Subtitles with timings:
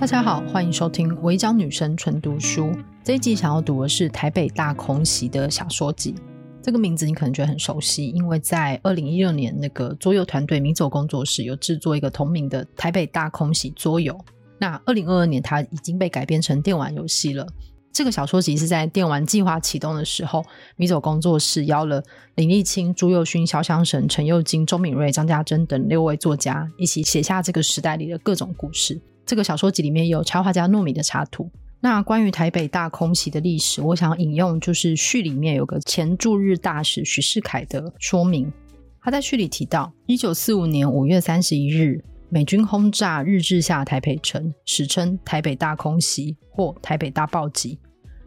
[0.00, 2.68] 大家好，欢迎收听《违章女生纯读书》。
[3.04, 6.14] 这一集想要读的是台北大空袭的小说集。
[6.62, 14.18] 这个名字你可能觉得很熟悉，因为在二零一六年那个桌游团队迷走工作室有制作一个同名的台北大空袭桌游。
[14.56, 17.46] 那二零二二年它已经被改编成电玩游戏了。
[17.92, 20.42] 这个小说集是在电玩计划启动的时候，
[20.76, 22.02] 迷走工作室邀了
[22.36, 28.98] 林立青、朱宥勋、肖湘神、陈又金、周敏瑞、张家珍等六位作家一起写下这个时代里的各种故事。
[29.30, 31.48] 这个小说集里面有插画家糯米的插图。
[31.78, 38.52] 那关于台北大空袭的历史，我想引用就是序里面有个前驻日大使许世凯的说明。
[39.00, 47.78] 他在序里提到，一九四五年五月三十一日，美军轰炸日治下台北城，史称台北大空袭或台北大暴击。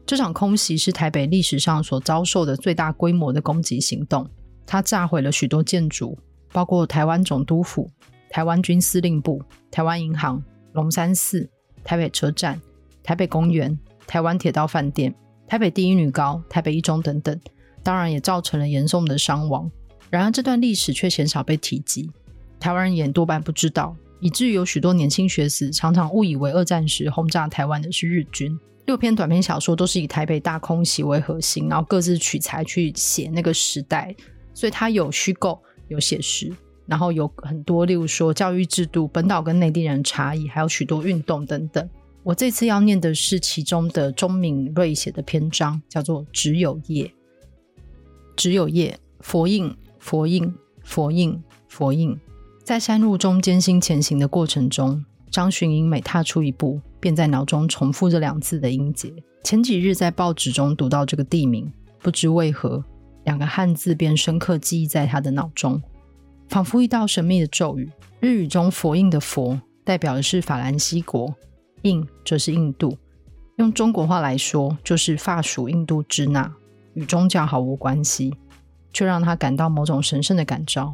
[0.06, 4.26] 这场空袭是台北历史上所遭受的最大规模的攻击行动。
[4.66, 6.18] 它炸毁了许多建筑，
[6.54, 7.90] 包括台湾总督府、
[8.30, 10.42] 台湾军司令部、台湾银行。
[10.74, 11.50] 龙山寺、
[11.84, 12.62] 台北车站、
[13.02, 15.14] 台北公园、台湾铁道饭店、
[15.48, 17.40] 台北第一女高、台北一中等等，
[17.82, 19.70] 当然也造成了严重的伤亡。
[20.10, 22.12] 然而，这段历史却鲜少被提及，
[22.60, 28.60] 台湾人也多半不知道，以至于有许多年轻学子常常误以为二战时轰炸台湾的是日军。
[28.86, 34.16] 六篇短篇小说都是以台北大空袭为核心，然后各自取材去写那个时代，
[34.54, 36.52] 所以它有虚构，有写实。
[36.86, 41.90] 然后有很多，例如说教育制度、本岛跟内地人差异，还有许多运动等等。
[42.24, 47.06] 我这次要念的是其中的钟敏瑞写的篇章，叫做《只有夜》。
[48.36, 52.18] 只有夜，佛印，佛印，佛印，佛印。
[52.64, 59.14] 在山路中艰辛前行的过程中，张巡英每踏出一步，便在脑中重复这两字的音节。
[59.44, 62.84] 前几日在报纸中读到这个地名，不知为何，
[63.26, 65.82] 两个汉字便深刻记忆在他的脑中。
[66.54, 67.92] 仿佛一道神秘的咒语。
[68.20, 71.34] 日语中“佛印”的“佛”代表的是法兰西国
[71.82, 72.96] ，“印”则是印度。
[73.56, 76.54] 用中国话来说，就是法属印度支那，
[76.94, 78.36] 与宗教毫无关系，
[78.94, 80.94] 却让他感到某种神圣的感召，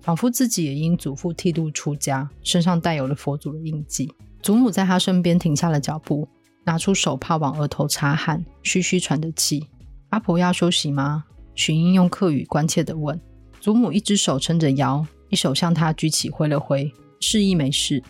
[0.00, 4.12] 仿佛自己也因祖父剃度出家，身上带有了佛祖的印记。
[4.42, 6.26] 祖母在他身边停下了脚步，
[6.64, 9.68] 拿出手帕往额头擦汗，嘘嘘喘着气。
[10.10, 13.20] “阿婆要休息吗？”巡英用客语关切地问。
[13.66, 18.00] 祖母一只手撑着腰，一手向他举起挥了挥，示意没事。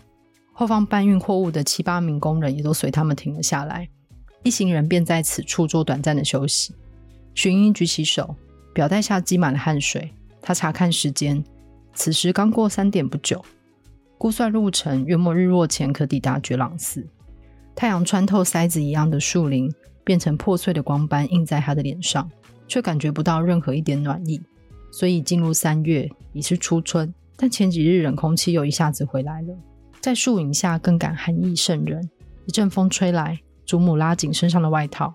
[0.53, 3.89] 后方搬运货物的七八名工人也都随他们停了下来，
[4.43, 6.75] 一行人便在此处做短暂的休息。
[7.35, 8.37] 巡英举起手，
[8.75, 10.13] 表带下积满了汗水。
[10.43, 11.43] 他查看时间，
[11.95, 13.43] 此时刚过三点不久。
[14.19, 17.07] 估算路程，约莫日落前可抵达觉朗寺。
[17.75, 19.73] 太阳穿透筛子一样的树林，
[20.05, 22.31] 变成破碎的光斑映在他的脸上，
[22.69, 24.39] 却感觉不到任何一点暖意。
[24.91, 29.55] 所以进入三月已是初春，但前几日冷空气又一下子回来了，
[30.01, 32.09] 在树影下更感寒意渗人。
[32.47, 35.15] 一阵风吹来，祖母拉紧身上的外套，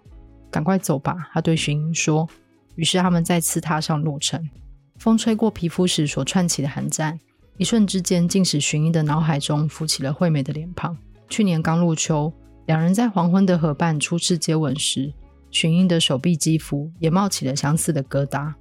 [0.49, 2.27] 赶快走吧，他对巡英说。
[2.75, 4.49] 于是他们再次踏上路程。
[4.97, 7.19] 风吹过皮肤时所串起的寒战，
[7.57, 10.97] 一瞬之间竟使巡英的脑海中浮起了惠美的脸庞。
[11.27, 12.31] 去年刚入秋，
[12.65, 15.13] 两人在黄昏的河畔初次接吻时，
[15.49, 18.53] 巡英的手臂肌肤也冒起了相似的疙瘩。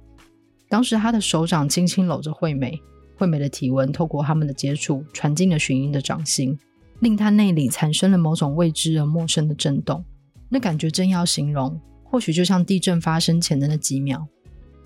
[0.71, 2.81] 当时他的手掌轻轻搂着惠美，
[3.17, 6.57] 惠美的体温透过他们的接触传进了巡英的掌心，
[7.01, 10.01] 令他内里产生了某种未知而陌生的震动。
[10.47, 14.25] 那感觉真要形容，或许就像地震发生前的那几秒，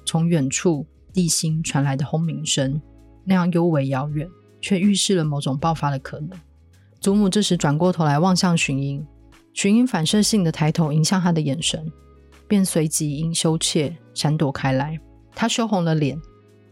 [0.08, 2.82] 从远处地心传来的轰鸣声，
[3.24, 4.28] 那样幽微遥远，
[4.60, 6.32] 却预示了某种爆发的可能。
[7.00, 9.06] 祖母这时转过头来望向巡英，
[9.54, 11.92] 巡英反射性的抬头迎向他的眼神，
[12.48, 15.00] 便随即因羞怯闪躲开来。
[15.36, 16.20] 他羞红了脸，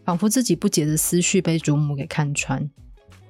[0.06, 2.70] 仿佛自己不解的思绪被祖母给看穿。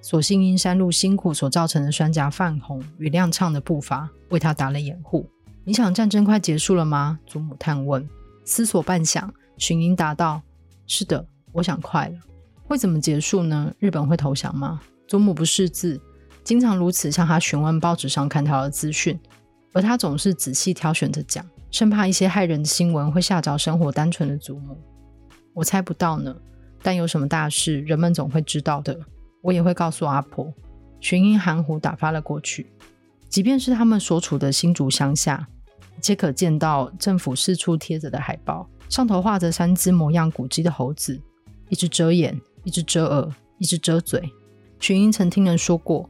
[0.02, 5.28] 所幸因山路辛苦所造成的双颊泛红与踉跄的步伐为他打了掩护。
[5.64, 7.20] 你想战争快结束了吗？
[7.26, 8.08] 祖母探问。
[8.46, 10.42] 思索半晌，巡英答道
[10.86, 12.20] ：“是的，我想快了。
[12.66, 13.74] 会怎么结束呢？
[13.80, 16.02] 日本会投降吗？”祖母不识字，
[16.44, 19.18] 经常如此向他询问报纸上看到的资讯，
[19.72, 24.78] 而他总是仔细挑选着讲，生怕一些骇人的新闻会吓着生活单纯的祖母。
[25.54, 26.36] 我猜不到呢，
[26.82, 29.00] 但有什么大事，人们总会知道的。
[29.42, 30.54] 我也会告诉阿婆。
[31.00, 32.72] 群英含糊打发了过去。
[33.28, 35.48] 即便是他们所处的新竹乡下，
[36.00, 41.20] 皆可见到政府四处贴着的海报，上头画着三只模样古迹的猴子，
[41.70, 44.32] 一只遮眼，一只遮耳，一只遮嘴。
[44.80, 46.10] 群英曾听人说过，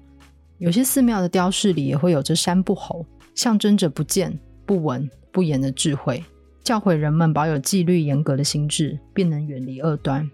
[0.57, 6.23] 有些寺庙的雕饰里也会有着三不猴，象征着不见、不闻、不言的智慧。
[6.63, 10.29] 教诲人们保有纪律严格的心智，便能远离恶端。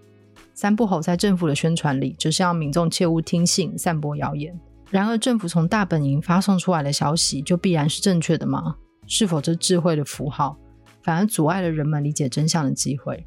[0.53, 4.57] 三不吼在政府的宣传里，只是要民众切勿听信、散播谣言。
[4.91, 8.75] 然而，政府从大本营发送出来的消息就必然是正确的吗？
[9.07, 10.55] 是否这智慧的符号
[11.01, 13.25] 反而阻碍了人们理解真相的机会？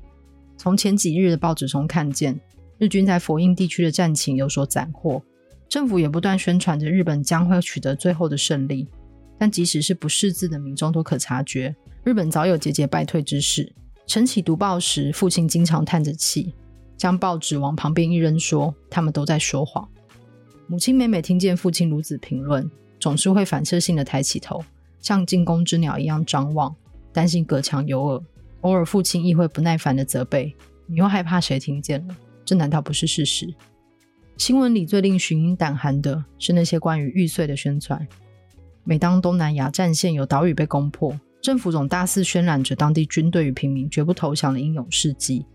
[0.56, 2.40] 从前几日的报纸中看见，
[2.78, 5.20] 日军在佛印地区的战情有所斩获，
[5.68, 8.86] 政府也不断宣传着日本将会取得最后的胜利。
[9.42, 11.74] 但即使是不识字的民众都可察觉，
[12.04, 13.72] 日本早有节节败退之势。
[14.06, 16.54] 晨起读报时，父亲经常叹着气，
[16.96, 19.88] 将报纸往旁边一扔，说：“他们都在说谎。”
[20.68, 24.64] 母亲每每听见父亲如此评论，总是会反射性的抬起头，
[25.00, 26.72] 像惊弓之鸟一样张望，
[27.12, 28.22] 担心隔墙有耳。
[28.60, 30.54] 偶尔，父亲亦会不耐烦的责备
[30.86, 32.16] ：“你又害怕谁听见了？
[32.44, 33.52] 这难道不是事实？”
[34.38, 38.06] 新闻里最令寻英胆寒的是那些关于玉碎的宣传。
[38.84, 45.46] 每当东南亚战线有岛屿被攻破，政府总大肆渲染着当地军队与平民绝不投降的英勇事迹。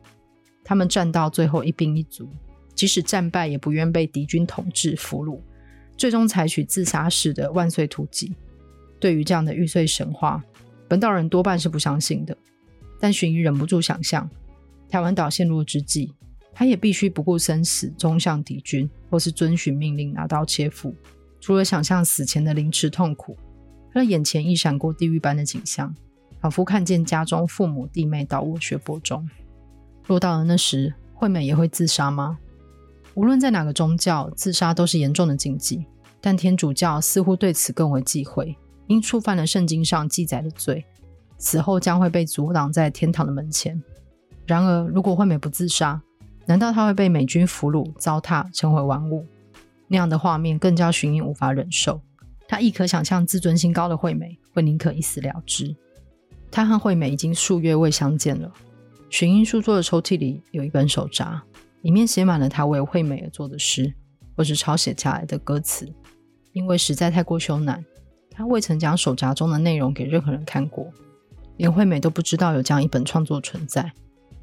[0.63, 2.29] 他们战到最后一兵一卒。
[2.73, 5.39] 即使战败，也不愿被敌军统治俘虏，
[5.97, 8.35] 最终采取自杀式的万岁突击。
[8.99, 10.43] 对于这样的玉碎神话，
[10.87, 12.37] 本岛人多半是不相信的。
[12.99, 14.29] 但寻一忍不住想象，
[14.89, 16.13] 台湾岛陷落之际，
[16.53, 20.93] 他也必须不顾生死，冲向敌军，或是遵循命令拿刀切腹。
[21.39, 23.37] 除了想象死前的凌迟痛苦，
[23.93, 25.93] 他的眼前亦闪过地狱般的景象，
[26.39, 29.27] 仿佛看见家中父母弟妹倒卧血泊中。
[30.05, 32.37] 若到了那时，惠美也会自杀吗？
[33.13, 35.85] 无论在哪个宗教，自杀都是严重的禁忌。
[36.19, 38.57] 但天主教似乎对此更为忌讳，
[38.87, 40.83] 因触犯了圣经上记载的罪，
[41.37, 43.81] 死后将会被阻挡在天堂的门前。
[44.45, 46.01] 然而，如果惠美不自杀，
[46.45, 49.25] 难道她会被美军俘虏、糟蹋、成为玩物？
[49.87, 52.01] 那样的画面更加寻英无法忍受。
[52.47, 55.75] 他亦可想象，自尊心高的惠美会宁可一死了之。
[56.51, 58.51] 他和惠美已经数月未相见了。
[59.09, 61.43] 寻英书桌的抽屉里有一本手札。
[61.83, 63.93] 里面写满了他为惠美而做的诗，
[64.35, 65.87] 或是抄写下来的歌词。
[66.51, 67.81] 因为实在太过羞赧，
[68.31, 70.91] 他未曾将手札中的内容给任何人看过，
[71.55, 73.93] 连惠美都不知道有这样一本创作存在。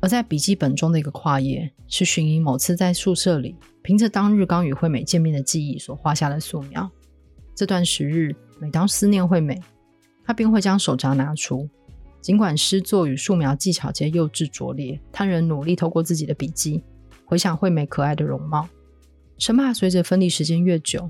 [0.04, 6.90] 而在笔记本中的一个跨页，是寻英某次在宿舍里，凭着当日刚与惠美见面的记忆所画下的素描。
[7.54, 9.58] 这段时日，每当思念惠美，
[10.22, 11.66] 他便会将手札拿出，
[12.20, 16.84] 尽管诗作与素描技巧皆幼稚拙劣，他仍努力透过自己的笔记。
[17.24, 18.68] 回想惠美可爱的容貌，
[19.38, 21.08] 生怕随着分离时间越久，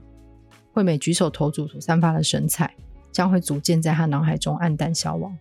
[0.73, 2.73] 惠美举手投足所散发的神采
[3.11, 5.37] 将会逐渐在他脑海中黯淡消亡。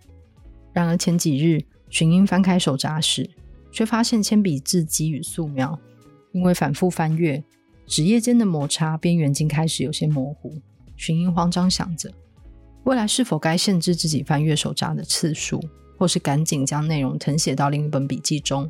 [0.74, 3.30] 然而前几日，寻英翻开手札时，
[3.74, 5.78] 却发现铅笔字迹与素描
[6.32, 7.44] 因为反复翻阅，
[7.86, 10.62] 纸页间的摩擦边缘竟开始有些模糊。
[10.96, 12.14] 寻英慌张想着，
[12.84, 15.60] 未来是否该限制自己翻阅手札的次数，
[15.98, 18.70] 或是赶紧将内容誊写到另一本笔记中？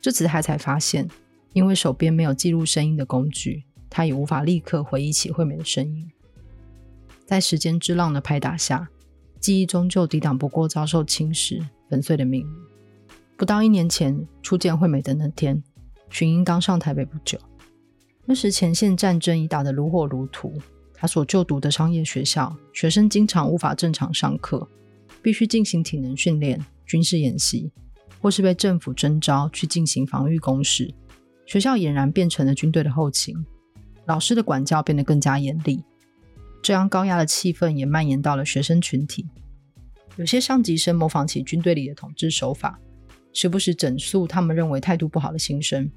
[0.00, 1.08] 这次他才发现，
[1.52, 6.08] 因为手边没有记录声音的工具，他也无法立刻回忆起惠美的声音。
[7.26, 8.88] 在时间之浪的拍打下，
[9.40, 11.60] 记忆终究抵挡不过遭受侵蚀、
[11.90, 12.71] 粉碎的命运。
[13.36, 15.62] 不到一年前初见惠美的那天，
[16.10, 17.38] 寻英刚上台北不久。
[18.24, 20.52] 那时前线战争已打得如火如荼，
[20.94, 24.68] 他所就读的商业学校，学生经常无法正常上课，
[25.20, 27.72] 必须进行体能训练、军事演习。
[28.20, 30.94] 或是被政府征召去进行防御工事，
[31.44, 33.34] 学校俨然变成了军队的后勤，
[34.06, 35.82] 老师的管教变得更加严厉，
[36.62, 39.28] 这样高压的气氛也蔓延到了学生群体。
[40.14, 42.78] 有些上级生模仿起军队里的统治手法，
[43.32, 45.90] 时不时整肃他们认为态度不好的新生。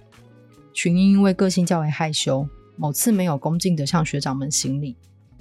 [0.73, 4.95] 群英因为个性较为害羞，某次没有恭敬地向学长们行礼，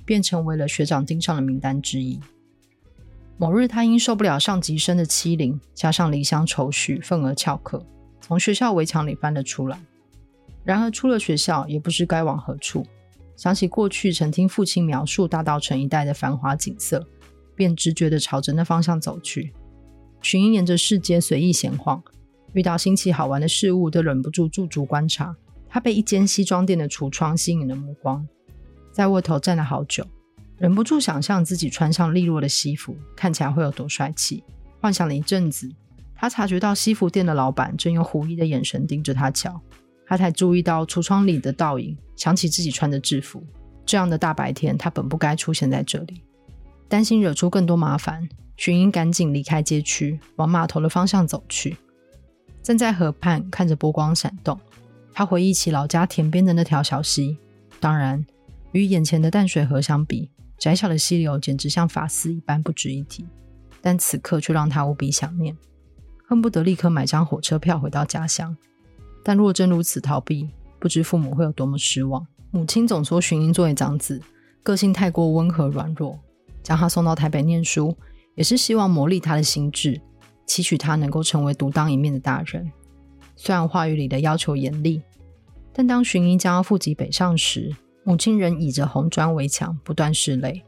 [0.04, 2.20] 便成为了学长盯上的名单之一。
[3.36, 7.84] 某日，他因受不了上级生的欺凌，加上离乡愁绪，愤而翘课，
[8.20, 9.76] 从学校围墙里翻了出来。
[10.62, 12.86] 然而出了学校，也不知该往何处。
[13.36, 17.04] 想起过去曾听父亲描述大道城一带的繁华景色，
[17.56, 19.52] 便直觉地朝着那方向走去。
[20.24, 22.02] 寻英沿着市街随意闲晃，
[22.54, 25.36] 遇到新奇好玩的事物，都忍不住驻足观察。
[25.68, 28.26] 他被一间西装店的橱窗吸引了目光，
[28.90, 30.06] 在卧头站了好久。
[30.56, 34.42] 忍不住想象自己穿上利落的西服，看起来会有多帅气。
[34.80, 35.70] 幻想了一阵子，
[36.14, 39.60] 他察觉到西服店的老板正用狐疑的眼神盯着他瞧。
[40.06, 43.44] 他才注意到橱窗里的倒影，想起自己穿着制服，
[43.84, 46.22] 这样的大白天，他本不该出现在这里。
[46.88, 51.76] 担心惹出更多麻烦，寻英赶紧离开街区，往码头的方向走去。
[52.62, 54.58] 站在河畔，看着波光闪动，
[55.12, 57.36] 他回忆起老家田边的那条小溪。
[57.78, 58.24] 当然，
[58.72, 63.26] 与眼前的淡水河相比，窄小的溪流简直像发丝一般不值一提，
[63.82, 65.54] 但此刻却让他无比想念，
[66.26, 68.56] 恨不得立刻买张火车票回到家乡。
[69.22, 72.26] 但若真如此逃避，不知父母会有多么失望。
[72.50, 74.22] 母亲总说荀英作为长子，
[74.62, 76.18] 个性太过温和软弱，
[76.62, 77.94] 将他送到台北念书，
[78.34, 80.00] 也是希望磨砺他的心智，
[80.46, 82.70] 期许他能够成为独当一面的大人。
[83.36, 85.02] 虽然话语里的要求严厉，
[85.72, 87.74] 但当荀英将要负笈北上时，
[88.04, 90.62] 母亲仍倚着红砖围墙，不断拭泪，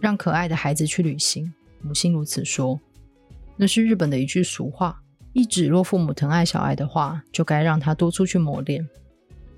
[0.00, 1.52] 让可爱的孩子去旅行。
[1.82, 2.80] 母亲如此说，
[3.56, 8.88] 那是日本的一句俗话，意指若父母疼爱小爱的话，就该让他多出去磨练。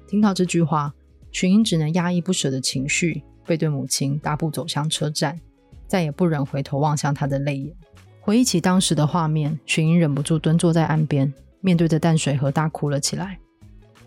[0.09, 0.95] 听到这句话，
[1.31, 3.23] 荀英只能压抑不舍的情绪。
[3.47, 5.41] 背对母亲，大步走向车站，
[5.89, 7.75] 再也不忍回头望向她的泪眼。
[8.21, 13.41] 回忆起当时的画面，荀英忍不住蹲坐在岸边，面对着淡水河大哭了起来。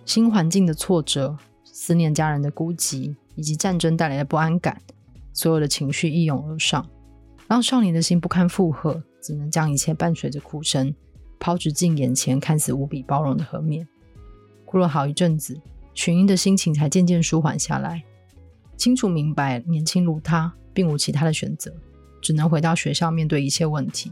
[0.06, 1.36] 新环境的挫折、
[1.66, 4.80] 思念家人的孤寂，以及战争带来的不安感，
[5.34, 6.88] 所有的情绪一涌而上，
[7.48, 10.94] 让少年的心不堪负荷，只能将一切伴随着哭声
[11.40, 13.88] 抛掷进眼前看似无比包容的河面。
[14.66, 15.60] 哭了好一阵子，
[15.94, 18.04] 荀英的心情才渐渐舒缓下来。
[18.78, 21.74] 清楚明白，年轻如他，并无其他的选择，
[22.22, 24.12] 只能回到学校面对一切问题。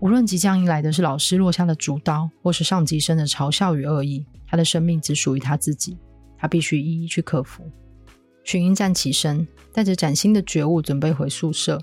[0.00, 5.98] 无论即将迎来的是老师落下的竹刀，或是上级生的嘲笑与恶意，他的生命只属于他自己，
[6.38, 7.70] 他必须一一去克服。
[8.42, 11.78] 荀英站起身，带着崭新的觉悟，准备回宿舍。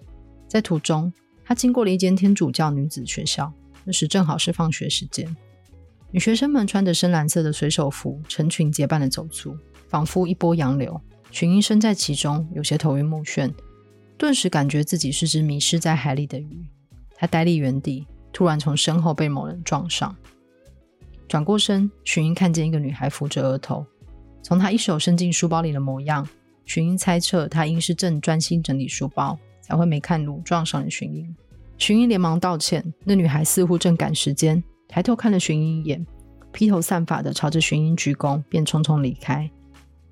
[0.47, 1.13] 在途中，
[1.45, 3.53] 他经过了一间天主教女子学校，
[3.85, 5.35] 那时正好是放学时间。
[6.09, 9.55] 女学生们穿着深蓝色的水手服，成群结伴的走出，
[9.87, 10.99] 仿佛一波洋流。
[11.29, 13.53] 群英身在其中，有些头晕目眩，
[14.17, 16.65] 顿时感觉自己是只迷失在海里的鱼。
[17.15, 20.15] 他呆立原地，突然从身后被某人撞上。
[21.27, 23.85] 转过身，荀英看见一个女孩扶着额头，
[24.41, 26.27] 从她一手伸进书包里的模样，
[26.65, 31.35] 荀英猜测她应是正专心整理书包，才会没看路撞上了荀英。
[31.77, 36.05] 荀英连忙道歉，那女孩似乎正赶时间，抬头看了荀英一眼，
[36.51, 39.49] 披头散发的朝着荀英鞠躬，便匆匆离开。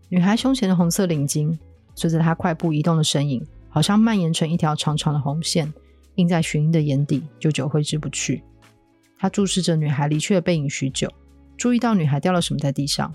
[0.10, 1.58] 女孩胸前的红色领巾，
[1.96, 5.74] 随着她快步移动的身影，好像蔓延成一条长长的红线，
[6.16, 8.42] 印在荀英的眼底，久久挥之不去。
[9.20, 11.12] 他注视着女孩离去的背影许久，
[11.58, 13.14] 注意到女孩掉了什么在地上。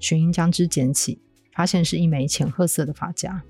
[0.00, 1.18] 荀英将之捡起，
[1.52, 3.42] 发现是一枚浅褐色的发夹。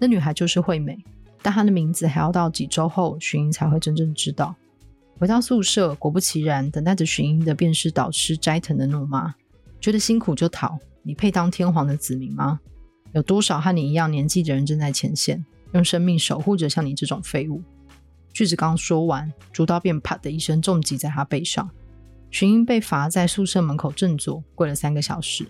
[0.00, 0.98] 那女孩就是惠美，
[1.40, 4.56] 但她的名字还要到几周后，荀英才会真正知道。
[5.20, 9.32] 回到宿舍，果不其然，等待着荀英的便是导师斋藤的怒骂
[9.80, 12.58] ：“觉得辛苦就逃。”你配当天皇的子民吗？
[13.12, 17.62] 有多少和你一样年纪的人正在前线，用生命守护着像你这种废物？
[18.32, 21.68] 句子刚说完，竹刀便啪的一声重击在他背上。
[22.30, 25.46] 荀英被罚在宿舍门口正坐，跪了三个小时。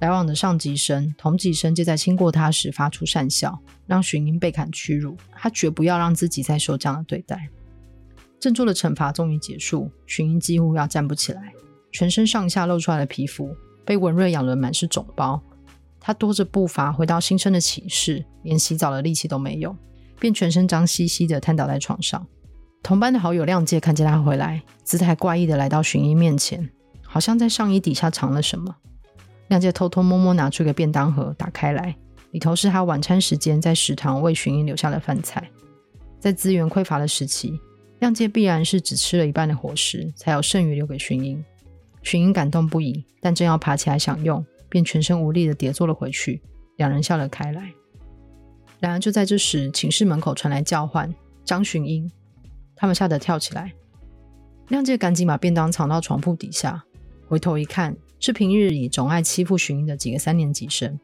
[0.00, 5.16] 来往的上级生、同级生皆在亲过他时发出讪笑，让荀英倍感屈辱。
[5.32, 7.48] 他绝不要让自己再受这样的对待。
[8.40, 11.52] 振作的惩罚终于结束，荀英几乎要站不起来，
[11.92, 13.54] 全身上下露出来的皮肤。
[13.84, 15.42] 被温瑞养得满是肿包，
[16.00, 19.76] 他拖着步伐回到新生的寝室，连洗澡的力气都没有，
[20.18, 22.26] 便全身脏兮兮的瘫倒在床上。
[22.82, 26.70] 同班的好友亮介看见他回来，姿态怪异的来到荀英面前，
[27.02, 28.74] 好像在上衣底下藏了什么。
[29.48, 31.94] 亮介偷偷摸摸拿出一个便当盒，打开来，
[32.30, 35.50] 里头是他晚餐时间在食堂为荀英留下的饭菜。
[36.18, 37.60] 在资源匮乏的时期，
[37.98, 41.44] 亮介必然是只吃了一半的伙食，才有剩余留给荀英。
[42.02, 46.40] 荀英感动不已，但正要爬起来享用，便全身无力的跌坐了回去。
[46.76, 47.70] 两人笑了开来。
[48.78, 52.10] 然而就在这时，寝室门口传来叫唤：“张寻英！”
[52.74, 53.74] 他们吓得跳起来。
[54.68, 56.82] 亮介赶紧把便当藏到床铺底下，
[57.28, 60.98] 回头一看，是平日里总爱欺负寻英的几个三年级生。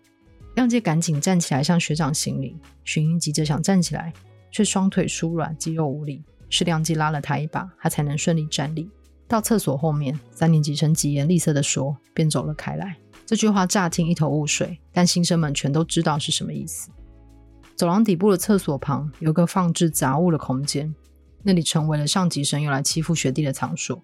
[0.54, 2.56] 亮介赶紧站起来向学长行礼。
[2.84, 4.12] 寻英急着想站起来，
[4.50, 8.88] 却双腿酥软，肌肉无力，是亮介拉了他一把，他才能顺利站立。
[9.28, 12.96] 到厕所后面，三年级生疾言厉色地说，便走了开来。
[13.26, 16.90] 这句话乍听一头雾水，但新生们全都知道是什么意思。
[17.74, 20.94] 走廊底部的厕所旁有个放置杂物的空间，
[21.42, 24.00] 那里成为了上级生用来欺负学弟的场所。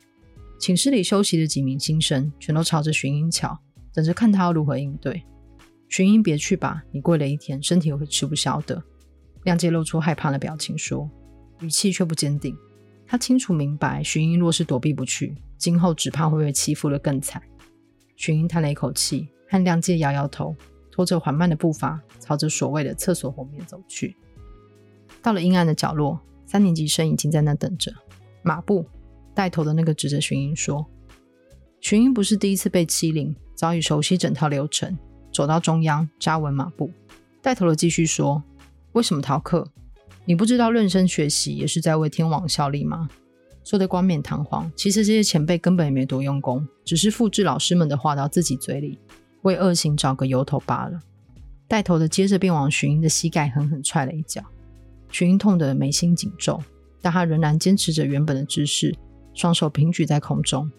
[0.58, 3.56] 寝室里休息的几名新生全都朝着寻音瞧，
[3.94, 5.22] 等着看他如何应对。
[5.88, 8.82] 寻音，别去吧，你跪了一天，身体会吃不消的。
[9.44, 11.08] 亮介露出害怕的表情说，
[11.60, 12.56] 语气却不坚定。
[13.06, 17.40] 他清楚明白，寻音若是躲避不去，今后只怕会被欺负的更惨。
[18.16, 20.54] 荀英叹了一口气，和亮介摇摇头，
[20.90, 24.16] 拖着缓慢的步伐，朝着所谓的厕所后面走去。
[25.22, 27.92] 到了阴暗的角落，三年级生已经在那等着。
[28.42, 28.86] 马步
[29.34, 30.86] 带头的那个指着荀英说
[31.80, 34.98] ：“荀英不是第一次被欺凌，早已熟悉整套流程。”
[35.32, 36.90] 走到中央，扎稳马步。
[37.40, 38.42] 带头的继续说
[38.92, 39.66] ：“为什么逃课？”
[40.26, 43.08] 你不知道认真学习也是在为天王效力吗？
[43.64, 48.98] 说得冠冕堂皇，其实这些前辈根本也没多用功，只是复制老师们的话到自己嘴里，
[49.42, 51.00] 为恶行找个由头罢了。
[51.68, 54.42] 带头的接着便往寻英的膝盖狠狠踹了一脚，
[55.10, 56.60] 寻英痛得眉心紧皱，
[57.00, 58.94] 但他仍然坚持着原本的姿势，
[59.32, 60.70] 双手平举在空中。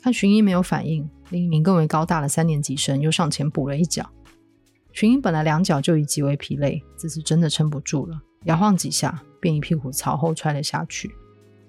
[0.00, 4.08] 看寻英没有反应，另一名更为高大的三年级生又上前补了一脚。
[4.92, 11.10] 寻英本来两脚就已极为疲累，这次真的撑不住了，摇晃几下便一屁股朝后踹了下去。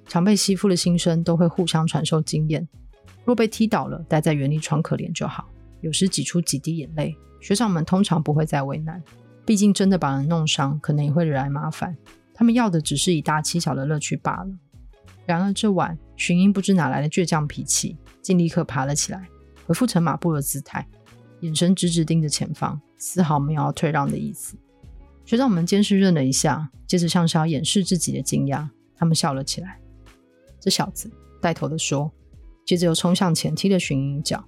[0.09, 2.67] 常被欺负的新生都会互相传授经验，
[3.23, 5.47] 若被踢倒了，待在原地装可怜就好。
[5.81, 9.01] 有时挤出几滴眼泪，学长们通常不会再为难，
[9.45, 11.95] 毕竟真的把人弄伤，可能也会惹来麻烦。
[12.33, 14.49] 他们要的只是以大欺小的乐趣罢了。
[15.27, 19.29] 然而这晚，寻英不知哪来的倔强脾气，竟立刻爬了起来，
[19.67, 20.87] 恢复成马步的姿态，
[21.41, 24.57] 眼神直直盯着前方，丝毫没有要退让的意思。
[25.23, 29.79] 学长们监视愣了一下，接着像是要掩饰自己的惊讶，他们笑了起来。
[30.59, 31.09] 这小子
[31.41, 32.11] 带头的说，
[32.65, 34.43] 接着又冲向前踢了寻英一脚，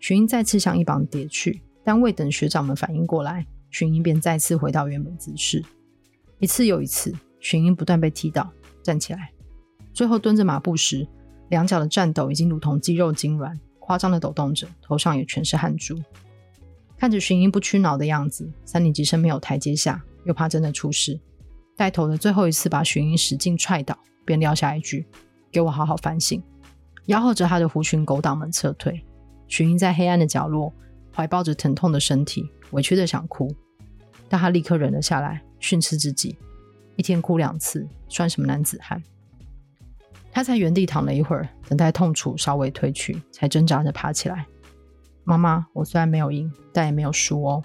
[0.00, 5.64] 寻英再次向一旁跌去，但未等学长们反应过来，寻英便再次回到原本姿势。
[6.38, 8.50] 一次又一次，寻英不断被踢倒，
[8.82, 9.32] 站起来，
[9.92, 11.06] 最后蹲着马步时，
[11.48, 15.98] 两脚的颤抖已经如同肌肉痉挛，夸张的抖动着，头上也全是汗珠。
[16.98, 21.20] 看着寻英不屈挠的样子，三年级生没有台阶下，又怕真的出事，
[21.76, 25.06] 带头的最后一次把寻英使劲踹倒，便撂下一句。
[25.50, 26.42] 给我好好反省，
[27.06, 29.04] 吆喝着他的狐群狗党们撤退。
[29.48, 30.72] 寻英在黑暗的角落，
[31.14, 33.54] 怀抱着疼痛的身体，委屈的想哭，
[34.28, 36.36] 但他立刻忍了下来，训斥自己：
[36.96, 39.02] 一天哭两次，算什么男子汉？
[40.32, 44.44] 他在原地躺了一会儿，等待痛楚稍微退去，才挣扎着爬起来。
[45.24, 47.62] 妈妈，我虽然没有赢，但也没有输哦。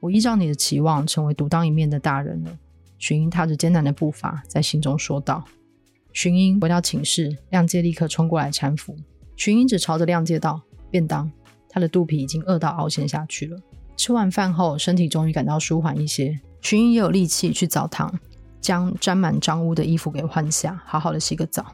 [0.00, 2.58] 我依照你的期望，成为独当一面的大人了。
[2.98, 5.44] 寻英踏着艰难的步伐，在心中说道。
[6.12, 8.96] 寻英回到寝室，亮介立刻冲过来搀扶。
[9.36, 10.60] 寻英只朝着亮介道
[10.90, 11.30] ：“便当。”
[11.70, 13.58] 他的肚皮已经饿到凹陷下去了。
[13.96, 16.40] 吃完饭后，身体终于感到舒缓一些。
[16.60, 18.18] 寻英也有力气去澡堂，
[18.60, 21.66] 将沾满脏污的衣服给换下，好好的洗个澡。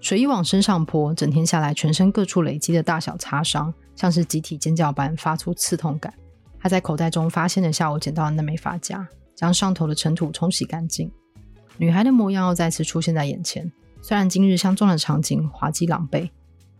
[0.00, 6.12] 水一往身上泼，整天下来，全身各处累积的大小擦伤，像是集体尖叫般发出刺痛感。
[6.58, 11.10] 他在口袋中发现了下午捡到的那枚发夹，将上头的尘土冲洗干净。
[11.78, 13.70] 女孩的模样又再次出现在眼前。
[14.00, 16.30] 虽然今日相撞的场景滑稽狼狈，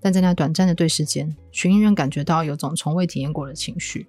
[0.01, 4.07] 但在那短暂的对视间，寻英仍感觉到有种从未体验过的情绪。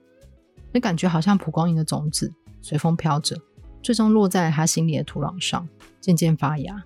[0.72, 3.38] 那感觉好像蒲公英的种子，随风飘着，
[3.82, 5.68] 最终落在他心里的土壤上，
[6.02, 6.84] 渐渐发芽。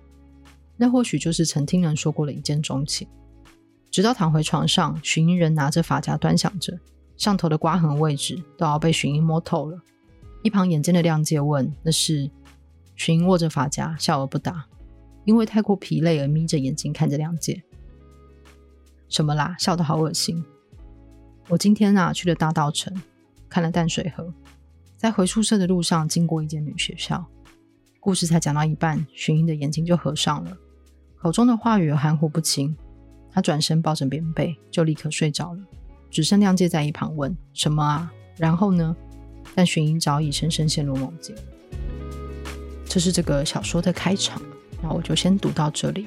[0.76, 3.08] 那或许就是曾听人说过的一见钟情。
[3.90, 6.78] 直到躺回床上，寻英仍拿着发夹端详着，
[7.16, 9.80] 上头的刮痕位置都要被寻英摸透了。
[10.42, 12.30] 一旁眼尖的亮介问：“那是？”
[12.98, 14.66] 寻英握着发夹，笑而不答。
[15.24, 17.62] 因为太过疲累而眯着眼睛看着亮介。
[19.08, 19.56] 什么啦？
[19.58, 20.44] 笑得好恶心。
[21.48, 22.94] 我今天啊去了大稻城，
[23.48, 24.32] 看了淡水河，
[24.96, 27.24] 在回宿舍的路上经过一间女学校。
[28.00, 30.56] 故事才讲到一半，寻英的眼睛就合上了，
[31.16, 32.76] 口中的话语含糊不清。
[33.30, 35.60] 她转身抱着棉被，就立刻睡着了。
[36.10, 38.96] 只剩亮介在一旁问：“什么啊？”然后呢？
[39.54, 41.36] 但寻英早已深深陷入梦境。
[42.88, 44.40] 这是这个小说的开场。
[44.82, 46.06] 那我就先读到这里。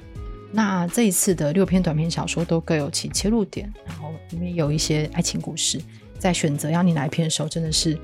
[0.51, 5.79] 那这一次的六篇短篇小说都各有其切入点，然后里面有一些爱情故事，
[6.19, 7.97] 在选择要你哪一篇的时候，真的是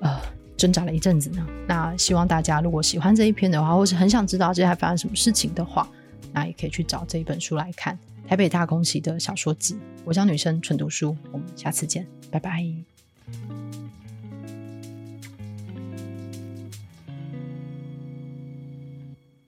[0.00, 0.20] 呃
[0.56, 1.46] 挣扎了一阵子呢。
[1.68, 5.88] 那希望大家如果喜欢这一篇的话，或是很想知道接下来发生什么事情的话，
[6.32, 7.96] 那也可以去找这一本书来看
[8.28, 9.76] 《台北大空袭》的小说集。
[10.04, 13.63] 我叫女生纯读书，我们下次见，拜拜。